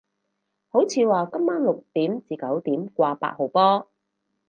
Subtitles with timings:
[0.69, 3.87] 好似話今晚六點至九點掛八號波